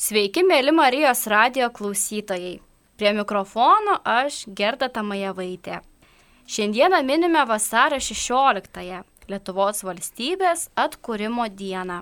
[0.00, 2.54] Sveiki, mėly Marijos radio klausytojai.
[2.96, 5.82] Prie mikrofono aš Gerda Tamajavaitė.
[6.48, 11.98] Šiandieną minime vasario 16-ąją Lietuvos valstybės atkūrimo dieną.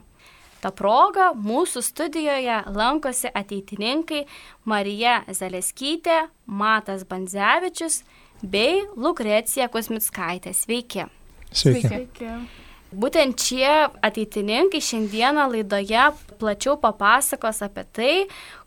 [0.63, 4.23] Ta proga mūsų studijoje lankosi ateitininkai
[4.63, 8.05] Marija Zaleskytė, Matas Bandzevičius
[8.47, 10.55] bei Lukrecija Kusmitskaitė.
[10.55, 11.11] Sveiki.
[11.51, 11.89] Sveiki.
[11.91, 12.33] Sveiki.
[12.89, 13.69] Būtent šie
[14.01, 16.07] ateitininkai šiandieną laidoje
[16.41, 18.13] plačiau papasakos apie tai,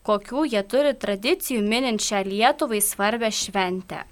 [0.05, 4.04] kokių jie turi tradicijų minint šią Lietuvai svarbę šventę.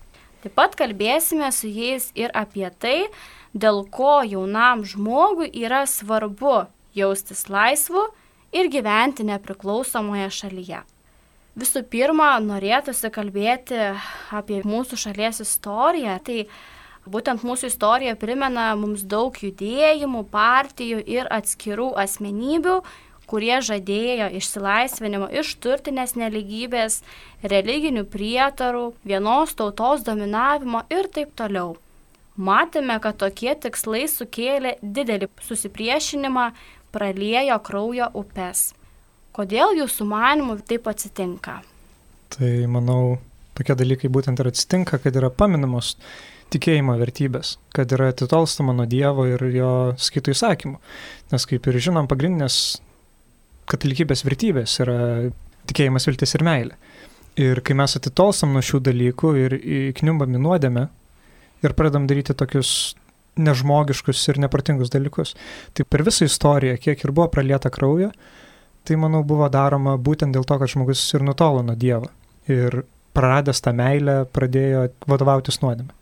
[0.41, 3.11] Taip pat kalbėsime su jais ir apie tai,
[3.53, 6.63] dėl ko jaunam žmogui yra svarbu
[6.97, 8.07] jaustis laisvu
[8.49, 10.81] ir gyventi nepriklausomoje šalyje.
[11.59, 13.77] Visų pirma, norėtųsi kalbėti
[14.33, 16.17] apie mūsų šalies istoriją.
[16.23, 16.39] Tai
[17.09, 22.75] Būtent mūsų istorija primena mums daug judėjimų, partijų ir atskirų asmenybių,
[23.29, 26.99] kurie žadėjo išsilaisvinimo iš turtinės neligybės,
[27.41, 31.77] religinių prietarų, vienos tautos dominavimo ir taip toliau.
[32.37, 36.49] Matėme, kad tokie tikslai sukėlė didelį susipriešinimą,
[36.93, 38.69] praliejo kraujo upes.
[39.35, 41.59] Kodėl jūsų manimų taip atsitinka?
[42.33, 43.17] Tai manau,
[43.57, 45.95] tokie dalykai būtent ir atsitinka, kad yra paminamos
[46.53, 50.79] tikėjimo vertybės, kad yra atitolstama nuo Dievo ir jo skaitų įsakymų.
[51.33, 52.79] Nes kaip ir žinom, pagrindinės
[53.69, 54.99] katalikybės vertybės yra
[55.69, 56.79] tikėjimas, viltis ir meilė.
[57.39, 60.87] Ir kai mes atitolstam nuo šių dalykų ir įkniumbam į nuodėmę
[61.63, 62.95] ir pradam daryti tokius
[63.39, 65.35] nežmogiškus ir nepratingus dalykus,
[65.73, 68.09] tai per visą istoriją, kiek ir buvo pralieta kraujo,
[68.83, 72.09] tai manau buvo daroma būtent dėl to, kad žmogus ir nutolo nuo Dievo.
[72.49, 72.81] Ir
[73.15, 75.98] praradęs tą meilę pradėjo vadovautis nuodėmė.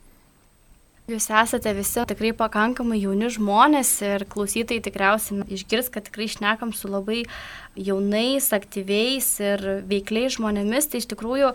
[1.08, 6.90] Jūs esate visi tikrai pakankamai jauni žmonės ir klausytojai tikriausiai išgirs, kad tikrai šnekam su
[6.92, 7.22] labai
[7.80, 10.90] jaunais, aktyviais ir veikliais žmonėmis.
[10.92, 11.54] Tai iš tikrųjų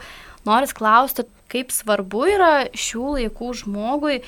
[0.49, 4.23] noris klausti, kaip svarbu yra šių laikų žmogui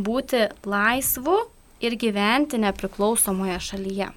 [0.00, 1.36] būti laisvu
[1.84, 4.08] ir gyventi nepriklausomoje šalyje.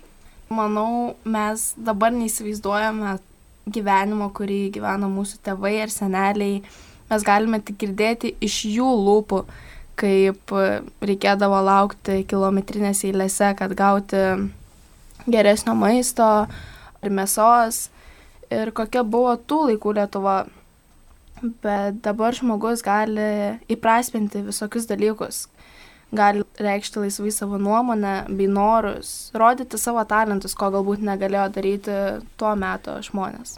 [0.48, 3.18] Manau, mes dabar neįsivaizduojame
[3.68, 6.64] gyvenimo, kurį gyveno mūsų tėvai ar seneliai.
[7.12, 9.44] Mes galime tik girdėti iš jų lūpų
[10.00, 10.54] kaip
[11.04, 14.24] reikėdavo laukti kilometrinėse eilėse, kad gauti
[15.30, 16.30] geresnio maisto
[17.04, 17.88] ir mėsos
[18.54, 20.44] ir kokia buvo tų laikų Lietuva.
[21.64, 25.42] Bet dabar žmogus gali įprasminti visokius dalykus,
[26.16, 32.00] gali reikšti laisvai savo nuomonę bei norus, rodyti savo talentus, ko galbūt negalėjo daryti
[32.40, 33.58] tuo metu žmonės.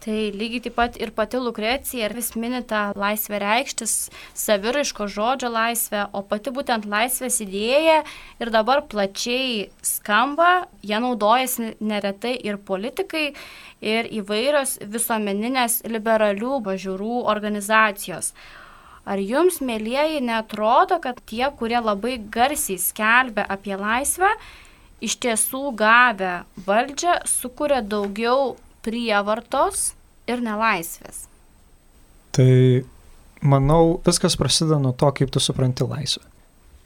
[0.00, 3.94] Tai lygiai taip pat ir pati Lukrecija vis mini tą laisvę reikštis,
[4.32, 7.98] saviraiško žodžio laisvę, o pati būtent laisvės idėja
[8.40, 13.26] ir dabar plačiai skamba, jie naudojasi neretai ir politikai,
[13.84, 18.32] ir įvairios visuomeninės liberalių pažiūrų organizacijos.
[19.04, 24.32] Ar jums, mėlyjeji, netrodo, kad tie, kurie labai garsiai skelbia apie laisvę,
[25.04, 26.34] iš tiesų gavę
[26.64, 28.54] valdžią, sukuria daugiau
[28.86, 29.90] prievartos
[30.30, 31.26] ir nelaisvės.
[32.36, 32.50] Tai
[33.40, 36.22] manau, viskas prasideda nuo to, kaip tu supranti laisvę.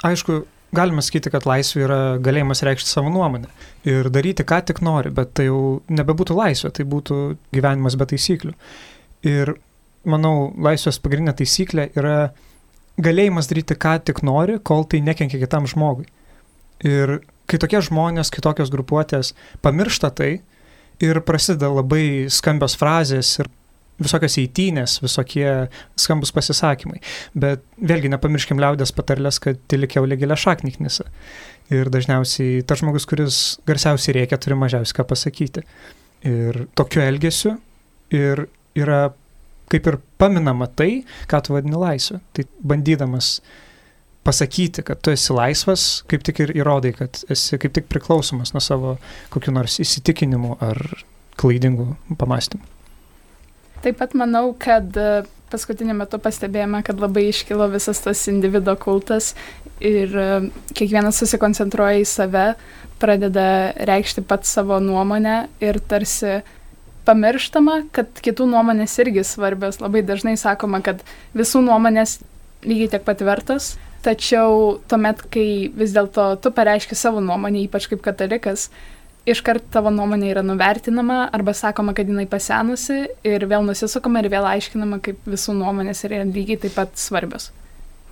[0.05, 0.43] Aišku,
[0.75, 3.51] galima sakyti, kad laisvė yra galėjimas reikšti savo nuomonę
[3.89, 7.21] ir daryti, ką tik nori, bet tai jau nebebūtų laisvė, tai būtų
[7.55, 8.55] gyvenimas be taisyklių.
[9.31, 9.55] Ir
[10.09, 12.17] manau, laisvės pagrindinė taisyklė yra
[13.03, 16.07] galėjimas daryti, ką tik nori, kol tai nekenkia kitam žmogui.
[16.85, 19.33] Ir kai tokie žmonės, kitokios grupuotės
[19.65, 20.33] pamiršta tai,
[21.03, 23.51] ir prasideda labai skambios frazės ir
[24.03, 25.47] visokios eitynės, visokie
[26.01, 27.01] skambus pasisakymai.
[27.39, 31.07] Bet vėlgi nepamirškim liaudės patarlės, kad tilikiaulė gilia šakniknisa.
[31.73, 35.65] Ir dažniausiai tas žmogus, kuris garsiausiai reikia, turi mažiausiai ką pasakyti.
[36.27, 37.55] Ir tokiu elgesiu
[38.15, 39.07] ir yra
[39.73, 42.21] kaip ir paminama tai, ką tu vadini laisvė.
[42.37, 42.45] Tai
[42.75, 43.39] bandydamas
[44.25, 48.63] pasakyti, kad tu esi laisvas, kaip tik ir įrodai, kad esi kaip tik priklausomas nuo
[48.65, 48.97] savo
[49.35, 50.81] kokiu nors įsitikinimu ar
[51.41, 52.65] klaidingų pamastymų.
[53.85, 59.35] Taip pat manau, kad e, paskutiniu metu pastebėjome, kad labai iškilo visas tas individuo kultas
[59.85, 60.29] ir e,
[60.73, 62.47] kiekvienas susikoncentruoja į save,
[63.03, 63.47] pradeda
[63.91, 66.39] reikšti pat savo nuomonę ir tarsi
[67.05, 69.83] pamirštama, kad kitų nuomonės irgi svarbios.
[69.85, 71.05] Labai dažnai sakoma, kad
[71.37, 72.23] visų nuomonės
[72.65, 73.75] lygiai tiek pat vertos,
[74.05, 78.67] Tačiau tuomet, kai vis dėlto tu pareiški savo nuomonę, ypač kaip katalikas,
[79.25, 84.45] iškart tavo nuomonė yra nuvertinama arba sakoma, kad jinai pasenusi ir vėl nusisukama ir vėl
[84.51, 87.49] aiškinama, kaip visų nuomonės yra lygiai taip pat svarbios.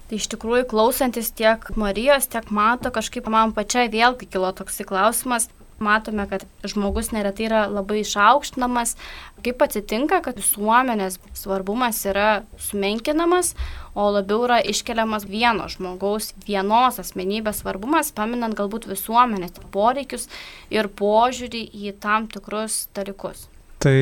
[0.08, 5.50] Tai iš tikrųjų klausantis tiek Marijos, tiek Mato, kažkaip man pačiai vėlgi kilo toks klausimas,
[5.82, 8.96] matome, kad žmogus neretai yra labai išaukštinamas.
[9.42, 13.52] Kaip atsitinka, kad visuomenės svarbumas yra sumenkinamas,
[13.98, 20.28] o labiau yra iškeliamas vieno žmogaus, vienos asmenybės svarbumas, paminant galbūt visuomenės poreikius
[20.72, 23.48] ir požiūrį į tam tikrus dalykus.
[23.82, 23.96] Tai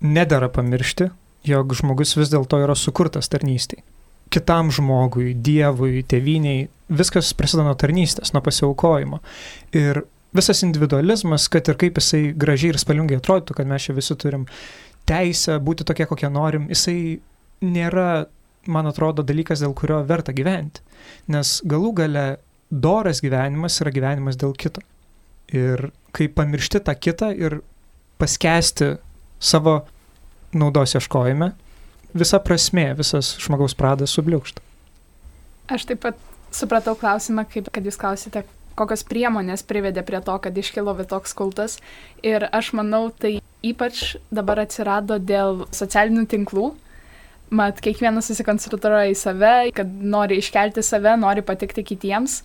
[0.00, 1.10] nedara pamiršti,
[1.48, 3.82] jog žmogus vis dėlto yra sukurtas tarnystėje
[4.32, 9.20] kitam žmogui, Dievui, tėviniai, viskas prasideda nuo tarnystės, nuo pasiaukojimo.
[9.76, 10.04] Ir
[10.36, 14.46] visas individualizmas, kad ir kaip jisai gražiai ir spalvingai atrodytų, kad mes čia visi turim
[15.08, 17.20] teisę būti tokie, kokie norim, jisai
[17.62, 18.26] nėra,
[18.70, 20.82] man atrodo, dalykas, dėl kurio verta gyventi.
[21.32, 22.26] Nes galų gale
[22.70, 24.82] doras gyvenimas yra gyvenimas dėl kito.
[25.52, 27.60] Ir kai pamiršti tą kitą ir
[28.20, 28.94] paskesti
[29.42, 29.82] savo
[30.56, 31.50] naudos ieškojime,
[32.16, 34.62] visa prasme, visas žmogaus pradas subliūkšta.
[35.72, 36.18] Aš taip pat
[36.52, 38.44] supratau klausimą, kaip kad jūs klausite,
[38.78, 41.78] kokios priemonės privedė prie to, kad iškilo toks kultas.
[42.22, 46.72] Ir aš manau, tai ypač dabar atsirado dėl socialinių tinklų.
[47.52, 52.38] Mat, kiekvienas susikoncentruoja į save, kad nori iškelti save, nori patikti kitiems.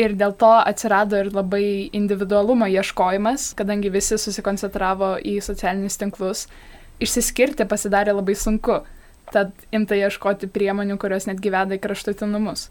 [0.00, 6.46] Ir dėl to atsirado ir labai individualumo ieškojimas, kadangi visi susikoncentravo į socialinius tinklus.
[7.04, 8.80] Išsiskirti pasidarė labai sunku.
[9.34, 12.70] Tad imta ieškoti priemonių, kurios netgi veda į kraštutinumus.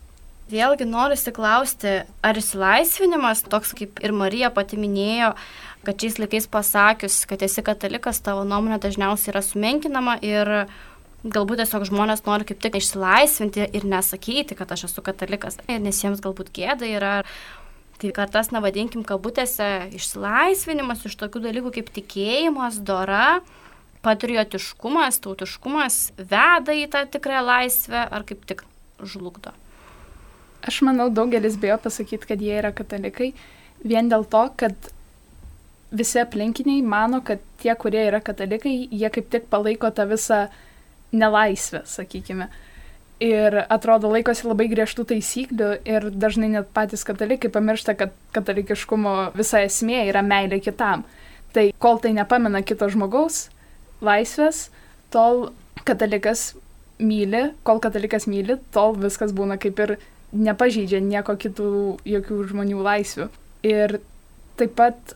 [0.51, 5.31] Vėlgi noriu įsiklausti, ar išsilaisvinimas, toks kaip ir Marija pati minėjo,
[5.87, 10.51] kad šiais laikais pasakius, kad esi katalikas, tavo nuomonė dažniausiai yra sumenkinama ir
[11.23, 16.23] galbūt tiesiog žmonės nori kaip tik išsilaisvinti ir nesakyti, kad aš esu katalikas, nes jiems
[16.23, 17.15] galbūt gėda yra.
[18.01, 23.39] Tai kartas, na vadinkim, kabutėse, išsilaisvinimas iš tokių dalykų kaip tikėjimas, dora,
[24.03, 28.65] patriotiškumas, tautiškumas veda į tą tikrąją laisvę ar kaip tik
[28.99, 29.55] žlugdo?
[30.63, 33.33] Aš manau, daugelis bijo pasakyti, kad jie yra katalikai,
[33.83, 34.91] vien dėl to, kad
[35.93, 40.45] visi aplinkiniai mano, kad tie, kurie yra katalikai, jie kaip tik palaiko tą visą
[41.13, 42.47] nelaisvę, sakykime.
[43.23, 49.61] Ir atrodo laikosi labai griežtų taisyklių ir dažnai net patys katalikai pamiršta, kad katalikiškumo visa
[49.63, 51.05] esmė yra meilė kitam.
[51.53, 53.45] Tai kol tai nepamena kito žmogaus,
[54.03, 54.65] laisvės,
[55.13, 55.51] tol
[55.85, 56.53] katalikas
[56.97, 59.95] myli, kol katalikas myli, tol viskas būna kaip ir
[60.33, 61.69] nepažydžia nieko kitų,
[62.09, 63.29] jokių žmonių laisvių.
[63.69, 63.99] Ir
[64.59, 65.15] taip pat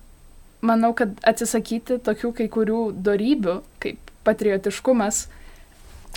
[0.65, 5.25] manau, kad atsisakyti tokių kai kurių darybių, kaip patriotiškumas,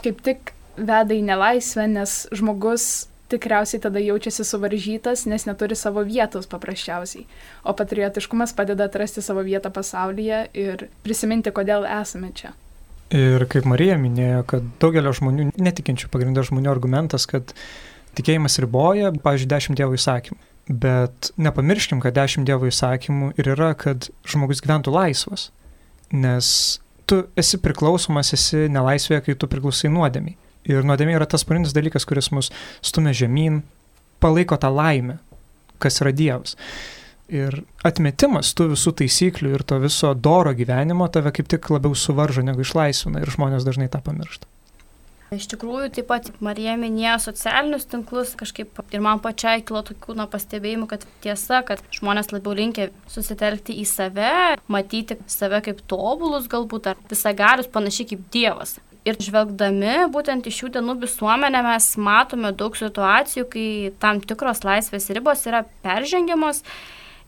[0.04, 6.48] kaip tik veda į nelaisvę, nes žmogus tikriausiai tada jaučiasi suvaržytas, nes neturi savo vietos
[6.50, 7.26] paprasčiausiai.
[7.62, 12.52] O patriotiškumas padeda atrasti savo vietą pasaulyje ir prisiminti, kodėl esame čia.
[13.14, 17.54] Ir kaip Marija minėjo, kad daugelio žmonių, netikinčių pagrindų žmonių argumentas, kad
[18.18, 20.38] tikėjimas riboja, pavyzdžiui, dešimt dievo įsakymų.
[20.70, 25.48] Bet nepamirškim, kad dešimt dievo įsakymų ir yra, kad žmogus gyventų laisvas.
[26.14, 26.52] Nes
[27.10, 30.36] tu esi priklausomas, esi nelaisvėje, kai tu priklausai nuodėmiai.
[30.70, 32.52] Ir nuodėmė yra tas pagrindinis dalykas, kuris mus
[32.84, 33.62] stumia žemyn,
[34.22, 35.18] palaiko tą laimę,
[35.82, 36.54] kas yra Dievas.
[37.30, 42.42] Ir atmetimas tų visų taisyklių ir to viso doro gyvenimo tave kaip tik labiau suvaržo
[42.46, 44.50] negu išlaisvina ir žmonės dažnai tą pamiršta.
[45.30, 50.24] Iš tikrųjų, taip pat Marija minėjo socialinius tinklus, kažkaip ir man pačiai kilo tokių na,
[50.26, 54.32] pastebėjimų, kad tiesa, kad žmonės labiau linkia susitelkti į save,
[54.66, 58.80] matyti save kaip tobulus galbūt, ar visagalius panašiai kaip Dievas.
[59.06, 63.68] Ir žvelgdami būtent iš šių dienų visuomenę mes matome daug situacijų, kai
[64.02, 66.64] tam tikros laisvės ribos yra peržengiamos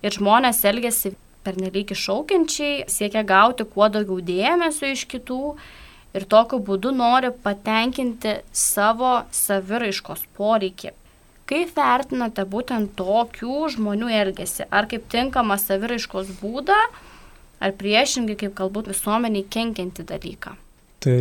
[0.02, 1.14] ir žmonės elgesi
[1.46, 5.54] pernelyg iššaukiančiai, siekia gauti kuo daugiau dėmesio iš kitų
[6.16, 10.92] ir tokiu būdu nori patenkinti savo saviraiškos poreikį.
[11.52, 14.68] Kaip vertinate būtent tokių žmonių elgesį?
[14.70, 16.78] Ar kaip tinkamą saviraiškos būdą,
[17.62, 20.54] ar priešingai kaip galbūt visuomeniai kenkianti dalyką?
[21.02, 21.18] Tai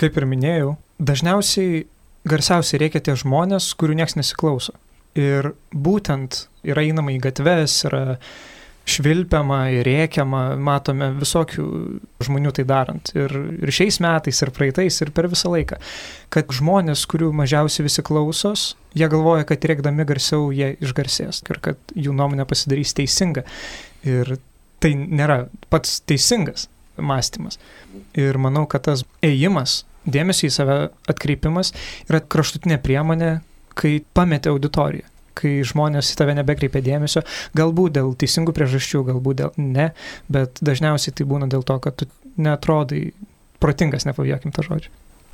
[0.00, 1.84] kaip ir minėjau, dažniausiai
[2.28, 4.74] garsiausiai reikia tie žmonės, kurių niekas nesiklauso.
[5.18, 8.18] Ir būtent yra einama į gatves, yra
[8.88, 11.66] švilpiama ir rėkiama, matome visokių
[12.26, 13.12] žmonių tai darant.
[13.14, 15.78] Ir, ir šiais metais, ir praeitais, ir per visą laiką.
[16.32, 21.94] Kad žmonės, kurių mažiausiai visi klausos, jie galvoja, kad rėkdami garsiau jie išgarsės ir kad
[21.94, 23.46] jų nuomonė pasidarys teisinga.
[24.08, 24.36] Ir
[24.82, 26.66] tai nėra pats teisingas
[26.98, 27.60] mąstymas.
[28.18, 30.76] Ir manau, kad tas ėjimas dėmesio į save
[31.10, 31.70] atkreipimas
[32.08, 33.36] yra kraštutinė priemonė,
[33.78, 37.24] kai pametė auditoriją kai žmonės į tave nebekreipia dėmesio,
[37.58, 39.90] galbūt dėl teisingų priežasčių, galbūt dėl ne,
[40.32, 42.08] bet dažniausiai tai būna dėl to, kad tu
[42.40, 43.10] netrodai
[43.62, 44.92] protingas, nepavėkim tą žodžią.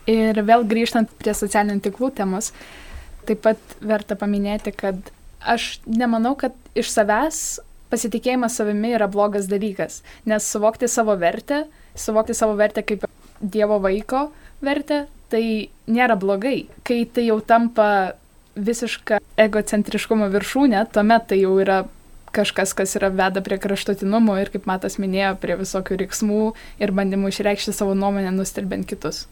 [0.08, 2.52] Ir vėl grįžtant prie socialinių tinklų temos,
[3.28, 5.10] taip pat verta paminėti, kad
[5.44, 7.60] aš nemanau, kad iš savęs
[7.92, 13.06] pasitikėjimas savimi yra blogas dalykas, nes suvokti savo vertę, suvokti savo vertę kaip
[13.38, 14.28] Dievo vaiko
[14.64, 16.66] vertę, tai nėra blogai.
[16.82, 18.16] Kai tai jau tampa
[18.58, 21.84] visiška egocentriškumo viršūnė, tuomet tai jau yra
[22.34, 26.42] kažkas, kas yra veda prie kraštutinumų ir, kaip Matas minėjo, prie visokių riksmų
[26.82, 29.26] ir bandymų išreikšti savo nuomonę, nustelbent kitus.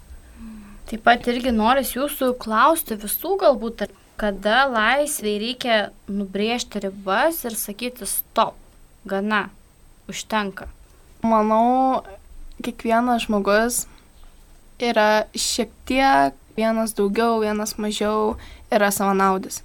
[0.87, 5.79] Taip pat irgi noris jūsų klausti visų galbūt, kada laisviai reikia
[6.09, 8.55] nubrėžti ribas ir sakyti stop,
[9.05, 9.49] gana,
[10.09, 10.71] užtenka.
[11.27, 12.05] Manau,
[12.63, 13.85] kiekvienas žmogus
[14.79, 18.37] yra šiek tiek, vienas daugiau, vienas mažiau,
[18.75, 19.63] yra savanaudis.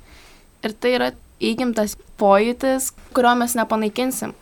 [0.61, 4.33] Ir tai yra įgimtas pojūtis, kurio mes nepanaikinsim.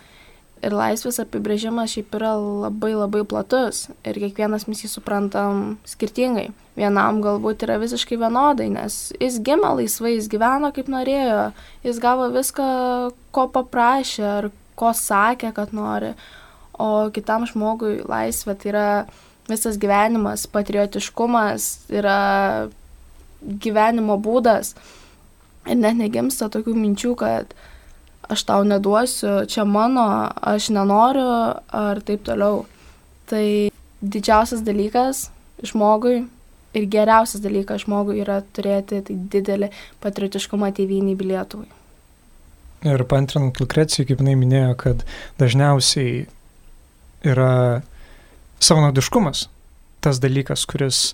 [0.59, 6.49] Ir laisvės apibrėžimas šiaip yra labai labai platus ir kiekvienas mes jį suprantam skirtingai.
[6.75, 11.53] Vienam galbūt yra visiškai vienodai, nes jis gimė laisvai, jis gyveno kaip norėjo,
[11.87, 12.67] jis gavo viską,
[13.35, 14.49] ko paprašė ar
[14.79, 16.11] ko sakė, kad nori.
[16.79, 18.87] O kitam žmogui laisvė tai yra
[19.49, 22.19] visas gyvenimas, patriotiškumas, yra
[23.41, 24.73] gyvenimo būdas
[25.69, 27.53] ir net negimsta tokių minčių, kad
[28.29, 30.05] aš tau neduosiu, čia mano,
[30.41, 31.29] aš nenoriu
[31.73, 32.65] ar taip toliau.
[33.29, 33.45] Tai
[34.01, 35.27] didžiausias dalykas
[35.65, 36.23] žmogui
[36.77, 39.71] ir geriausias dalykas žmogui yra turėti tai didelį
[40.03, 41.69] patriotiškumą tėvynį bei Lietuvai.
[42.87, 45.01] Ir pantrinant Lukrecijai, kaip jinai minėjo, kad
[45.41, 46.27] dažniausiai
[47.27, 47.81] yra
[48.63, 49.47] savanaudiškumas
[49.99, 51.13] tas dalykas, kuris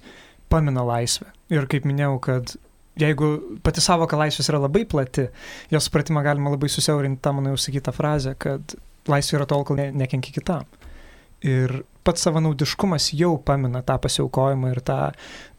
[0.55, 1.27] pamina laisvę.
[1.53, 2.55] Ir kaip minėjau, kad
[2.99, 5.27] jeigu pati savoka laisvės yra labai plati,
[5.73, 8.77] jos supratimą galima labai susiaurinti tą mano jau sakytą frazę, kad
[9.11, 10.65] laisvė yra tol, kol ne, nekenki kitam.
[11.45, 14.99] Ir pats savanaudiškumas jau pamina tą pasiaukojimą ir tą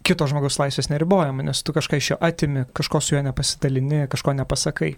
[0.07, 4.35] kito žmogaus laisvės neribojimą, nes tu kažką iš jo atimi, kažko su juo nepasidalini, kažko
[4.39, 4.95] nepasakai.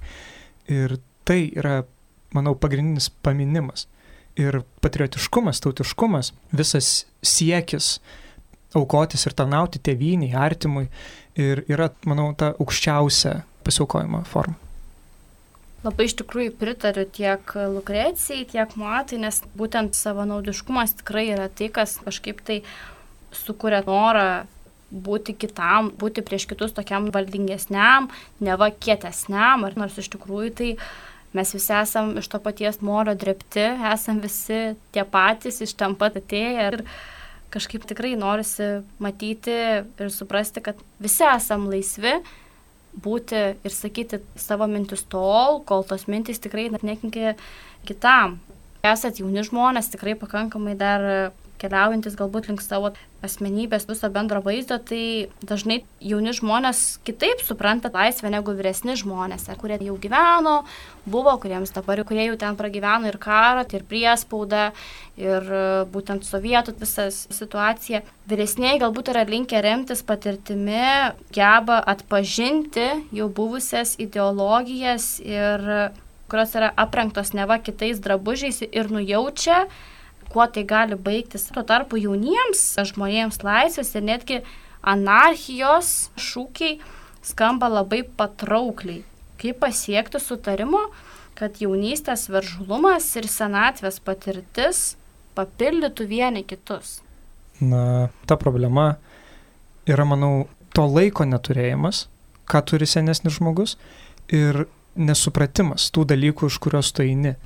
[0.73, 1.83] Ir tai yra,
[2.37, 3.89] manau, pagrindinis paminimas.
[4.39, 7.97] Ir patriotiškumas, tautiškumas, visas siekis
[8.77, 10.89] aukotis ir tarnauti tėvyniai, artimui
[11.39, 14.59] ir yra, manau, ta aukščiausia pasiaukojimo forma.
[15.85, 22.01] Labai iš tikrųjų pritariu tiek Lukrecijai, tiek Matai, nes būtent savanaudiškumas tikrai yra tai, kas
[22.03, 22.63] kažkaip tai
[23.31, 24.47] sukuria norą
[24.91, 28.09] būti kitam, būti prieš kitus tokiam valdingesniam,
[28.41, 30.71] neva kietesniam, ar nors iš tikrųjų tai
[31.37, 36.17] mes visi esam iš to paties moro drepti, esam visi tie patys, iš ten pat
[36.19, 36.81] atėję ir
[37.55, 42.19] kažkaip tikrai norisi matyti ir suprasti, kad visi esam laisvi
[42.99, 47.37] būti ir sakyti savo mintis tol, kol tos mintis tikrai nekenkia
[47.89, 48.39] kitam.
[48.87, 52.93] Esat jauni žmonės, tikrai pakankamai dar keliaujantis galbūt link savo
[53.25, 59.79] asmenybės viso bendro vaizdo, tai dažnai jauni žmonės kitaip supranta laisvę negu vyresni žmonės, kurie
[59.83, 60.61] jau gyveno,
[61.09, 64.69] buvo, kuriems dabar, kurie jau ten pragyveno ir karą, ir priespaudą,
[65.19, 68.05] ir e, būtent sovietų visą situaciją.
[68.31, 75.65] Vyresniai galbūt yra linkę remtis patirtimi, geba atpažinti jau buvusias ideologijas ir
[76.29, 79.65] kurios yra aprengtos neva kitais drabužiais ir nujaučia,
[80.33, 81.49] kuo tai gali baigtis.
[81.55, 84.41] Tuo tarpu jauniems žmonėms laisvės ir netgi
[84.83, 86.79] anarchijos šūkiai
[87.25, 89.05] skamba labai patraukliai.
[89.39, 90.89] Kaip pasiekti sutarimo,
[91.39, 94.97] kad jaunystės veržlumas ir senatvės patirtis
[95.39, 96.99] papildytų vieni kitus?
[97.61, 98.97] Na, ta problema
[99.87, 102.07] yra, manau, to laiko neturėjimas,
[102.51, 103.77] ką turi senesnis žmogus,
[104.31, 104.67] ir
[104.99, 107.37] nesupratimas tų dalykų, iš kurios tu eini.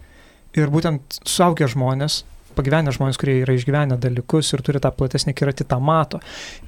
[0.56, 2.22] Ir būtent suaugę žmonės
[2.56, 6.20] pagyvenę žmonės, kurie yra išgyvenę dalykus ir turi tą platesnį kiratį, tą mato.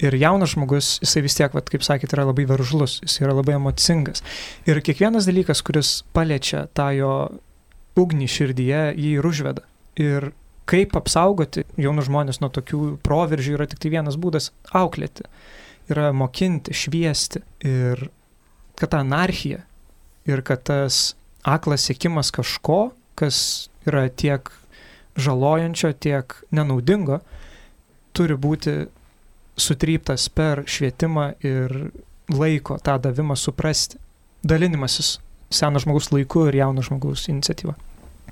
[0.03, 3.57] Ir jaunas žmogus, jisai vis tiek, vat, kaip sakėte, yra labai veržlus, jis yra labai
[3.59, 4.25] emocingas.
[4.69, 7.13] Ir kiekvienas dalykas, kuris paliečia tą jo
[7.99, 9.65] ugnį širdyje, jį ir užveda.
[10.01, 10.31] Ir
[10.69, 14.51] kaip apsaugoti jaunus žmonės nuo tokių proveržių yra tik tai vienas būdas-
[14.81, 15.27] auklėti.
[15.89, 17.43] Yra mokinti, šviesti.
[17.61, 18.09] Ir
[18.75, 19.63] kad ta anarchija
[20.25, 21.15] ir kad tas
[21.45, 24.49] aklas sėkimas kažko, kas yra tiek
[25.15, 27.19] žalojančio, tiek nenaudingo,
[28.15, 28.85] turi būti
[29.55, 31.75] sutryptas per švietimą ir
[32.31, 33.99] laiko tą davimą suprasti.
[34.45, 35.17] Dalinimasis
[35.53, 37.75] seno žmogus laiku ir jauno žmogaus iniciatyva.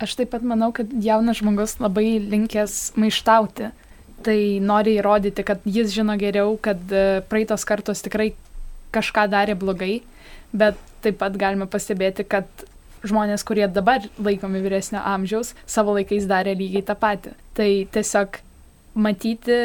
[0.02, 3.70] Aš taip pat manau, kad jaunas žmogus labai linkęs maištauti.
[4.24, 8.30] Tai nori įrodyti, kad jis žino geriau, kad e, praeitos kartos tikrai
[8.96, 9.98] kažką darė blogai,
[10.56, 12.48] bet taip pat galime pastebėti, kad
[13.08, 17.34] žmonės, kurie dabar laikomi vyresnio amžiaus, savo laikais darė lygiai tą patį.
[17.58, 18.40] Tai tiesiog
[18.94, 19.60] matyti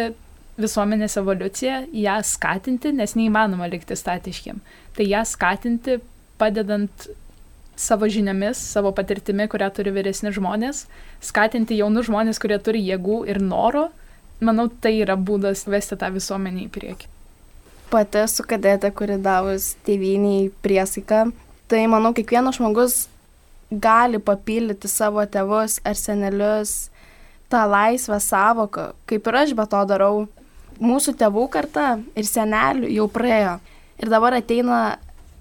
[0.58, 4.58] visuomenės evoliuciją, ją skatinti, nes neįmanoma likti statiškiam.
[4.96, 5.98] Tai ją skatinti,
[6.38, 7.08] padedant
[7.78, 10.86] savo žiniomis, savo patirtimi, kurią turi vyresni žmonės,
[11.22, 13.88] skatinti jaunus žmonės, kurie turi jėgų ir noro.
[14.42, 17.08] Manau, tai yra būdas vesti tą visuomenį į priekį.
[17.90, 21.30] Pati esu kadetė, kuri davus tėviniai priesaiką.
[21.68, 23.06] Tai manau, kiekvienas žmogus
[23.70, 26.90] gali papildyti savo tėvus ar senelius
[27.48, 30.26] tą laisvę savoką, kaip ir aš be to darau.
[30.78, 33.56] Mūsų tėvų karta ir senelių jau praėjo.
[33.98, 34.98] Ir dabar ateina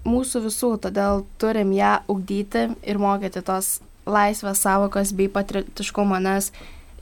[0.08, 6.50] mūsų visų, todėl turim ją ugdyti ir mokyti tos laisvės savokos bei patriotiškumo, nes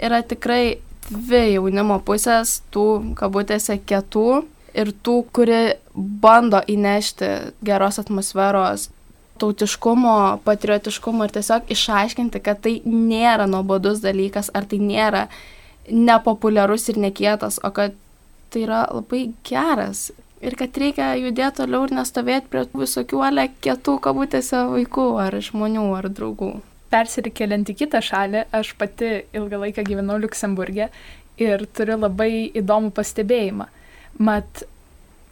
[0.02, 4.42] yra tikrai dvi jaunimo pusės, tų kabutėse kietų
[4.76, 5.60] ir tų, kuri
[5.94, 7.30] bando įnešti
[7.64, 8.90] geros atmosferos,
[9.40, 10.16] tautiškumo,
[10.46, 15.26] patriotiškumo ir tiesiog išaiškinti, kad tai nėra nuobodus dalykas, ar tai nėra
[15.90, 17.94] nepopuliarus ir nekietas, o kad
[18.50, 20.08] tai yra labai geras
[20.44, 25.86] ir kad reikia judėti toliau ir nestovėti prie visokių ale kietų kabutėse vaikų ar žmonių
[25.96, 26.52] ar draugų.
[26.92, 30.90] Persikeliant į kitą šalį, aš pati ilgą laiką gyvenau Luksemburgė
[31.42, 33.66] ir turiu labai įdomų pastebėjimą.
[34.22, 34.62] Mat,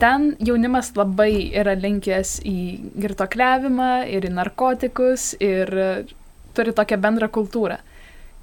[0.02, 2.58] ten jaunimas labai yra linkęs į
[3.04, 5.70] girtokliavimą ir į narkotikus ir
[6.54, 7.80] turi tokią bendrą kultūrą.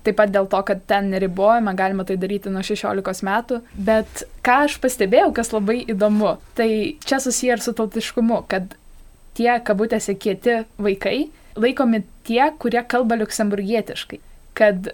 [0.02, 3.60] Taip pat dėl to, kad ten neribojama, galima tai daryti nuo 16 metų.
[3.78, 8.74] Bet ką aš pastebėjau, kas labai įdomu, tai čia susiję ir su tautiškumu, kad
[9.38, 14.20] tie kabutėse kieti vaikai laikomi tie, kurie kalba liuksemburgietiškai.
[14.58, 14.92] Kad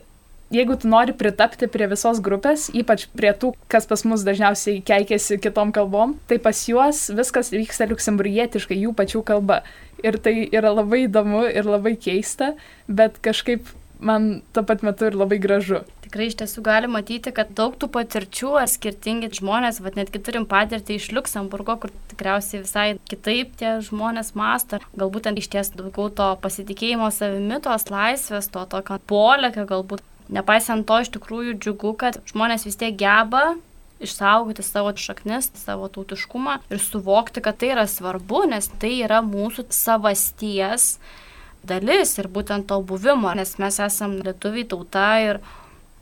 [0.53, 5.39] jeigu tu nori pritapti prie visos grupės, ypač prie tų, kas pas mus dažniausiai keikėsi
[5.43, 9.63] kitom kalbom, tai pas juos viskas vyksta liuksemburgietiškai, jų pačių kalba.
[10.05, 12.53] Ir tai yra labai įdomu ir labai keista,
[12.87, 15.81] bet kažkaip man tuo pat metu ir labai gražu.
[16.07, 20.45] Tikrai iš tiesų gali matyti, kad daug tų patirčių ar skirtingi žmonės, vad netgi turim
[20.47, 24.79] patirtį iš Luksemburgo, kur tikriausiai visai kitaip tie žmonės masto.
[24.95, 30.05] Galbūt ten iš ties daugiau to pasitikėjimo savimi, tos laisvės, to tokio polėkio galbūt.
[30.33, 33.55] Nepaisant to, iš tikrųjų džiugu, kad žmonės vis tiek geba
[34.03, 39.67] išsaugoti savo šaknis, savo tautiškumą ir suvokti, kad tai yra svarbu, nes tai yra mūsų
[39.73, 40.97] savasties
[41.67, 45.41] dalis ir būtent to buvimo, nes mes esame lietuviai tauta ir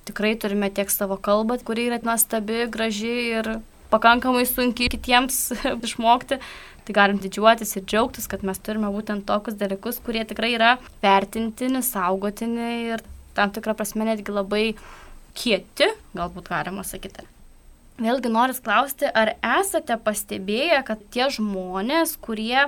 [0.06, 3.52] tikrai turime tiek savo kalbą, kuri yra nuostabi, graži ir
[3.94, 5.40] pakankamai sunkiai kitiems
[5.88, 6.42] išmokti.
[6.86, 11.82] Tai galim didžiuotis ir džiaugtis, kad mes turime būtent tokius dalykus, kurie tikrai yra vertintini,
[11.82, 13.02] saugotini ir
[13.36, 14.66] tam tikrą prasme netgi labai
[15.36, 17.28] kieti, galbūt galima sakyti.
[17.96, 22.68] Vėlgi noriu klausti, ar esate pastebėję, kad tie žmonės, kurie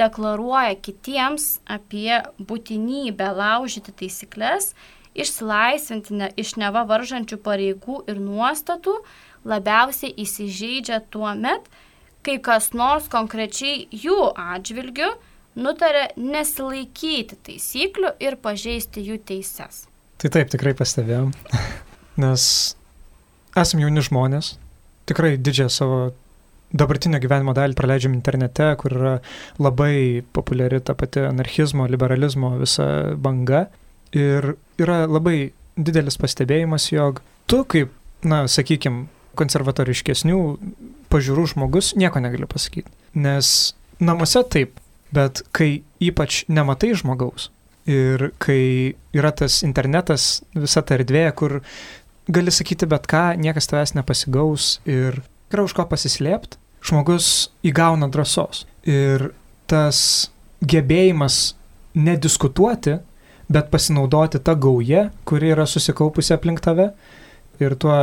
[0.00, 4.72] deklaruoja kitiems apie būtinybę laužyti taisyklės,
[5.14, 8.96] išsilaisvinti ne, iš neva varžančių pareigų ir nuostatų,
[9.44, 11.68] labiausiai įsižeidžia tuo met,
[12.24, 15.12] kai kas nors konkrečiai jų atžvilgiu
[15.54, 19.84] nutarė nesilaikyti taisyklių ir pažeisti jų teises.
[20.22, 21.32] Tai taip, tikrai pastebėjom,
[22.22, 22.44] nes
[23.58, 24.54] esame jauni žmonės,
[25.10, 25.98] tikrai didžiąją savo
[26.74, 29.14] dabartinio gyvenimo dalį praleidžiam internete, kur yra
[29.62, 33.66] labai populiari ta pati anarchizmo, liberalizmo visa banga.
[34.14, 37.94] Ir yra labai didelis pastebėjimas, jog tu kaip,
[38.26, 40.40] na, sakykime, konservatoriškesnių
[41.10, 42.90] pažiūrų žmogus nieko negali pasakyti.
[43.18, 44.78] Nes namuose taip,
[45.14, 47.50] bet kai ypač nematai žmogaus
[47.90, 51.58] ir kai yra tas internetas, visa ta erdvė, kur
[52.28, 55.20] gali sakyti bet ką, niekas tavęs nepasigaus ir
[55.52, 58.64] yra už ko pasislėpti, žmogus įgauna drąsos.
[58.88, 59.30] Ir
[59.70, 60.30] tas
[60.64, 61.54] gebėjimas
[61.94, 62.98] nediskutuoti,
[63.52, 66.90] bet pasinaudoti tą gaują, kuri yra susikaupusi aplink tave
[67.60, 67.96] ir tuo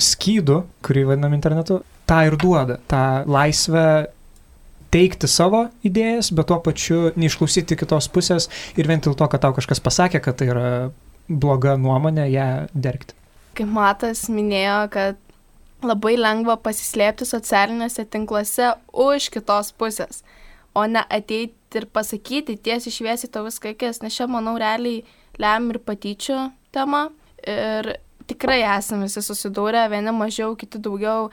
[0.00, 4.06] skydu, kurį vadinam internetu, tą ir duoda, tą laisvę
[4.94, 9.56] teikti savo idėjas, bet tuo pačiu neišklausyti kitos pusės ir vien dėl to, kad tau
[9.56, 10.70] kažkas pasakė, kad tai yra
[11.28, 13.16] bloga nuomonė, ją dergti.
[13.56, 15.20] Kaip Matas minėjo, kad
[15.86, 20.22] labai lengva pasislėpti socialiniuose tinkluose už kitos pusės,
[20.76, 25.02] o ne ateiti ir pasakyti tiesiai šviesiai to viską akis, nes čia, manau, realiai
[25.40, 26.38] lem ir patyčių
[26.74, 27.08] tema.
[27.46, 27.96] Ir
[28.28, 31.30] tikrai esame visi susidūrę, vieni mažiau, kiti daugiau.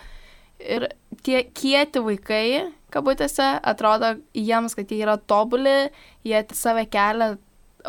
[0.64, 0.88] Ir
[1.26, 2.46] tie kieti vaikai,
[2.94, 5.90] kabutėse, atrodo jiems, kad jie yra tobuli,
[6.28, 7.34] jie save kelia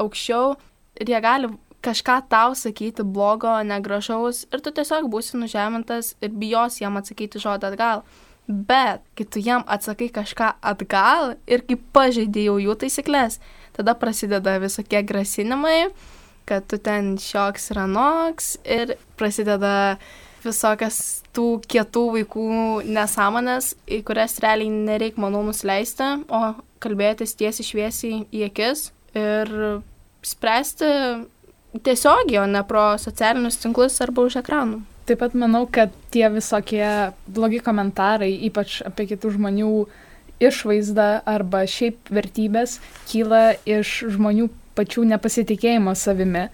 [0.01, 0.55] aukščiau
[1.01, 1.51] ir jie gali
[1.85, 7.73] kažką tau sakyti blogo, negražaus ir tu tiesiog būsi nužemintas ir bijos jam atsakyti žodį
[7.73, 8.05] atgal.
[8.49, 13.39] Bet kai tu jam atsakai kažką atgal ir kai pažeidė jau jų taisyklės,
[13.77, 15.89] tada prasideda visokie grasinimai,
[16.49, 19.97] kad tu ten šioks ir anoks ir prasideda
[20.47, 20.99] visokias
[21.35, 22.47] tų kietų vaikų
[22.87, 26.55] nesąmonės, į kurias realiai nereikia, manau, nusileisti, o
[26.85, 29.53] kalbėtis tiesiai šviesiai į akis ir
[30.25, 30.91] spręsti
[31.85, 34.83] tiesiogiai, o ne pro socialinius tinklus arba už ekranų.
[35.05, 36.87] Taip pat manau, kad tie visokie
[37.29, 39.73] blogi komentarai, ypač apie kitų žmonių
[40.45, 42.79] išvaizdą arba šiaip vertybės,
[43.11, 46.49] kyla iš žmonių pačių nepasitikėjimo savimi.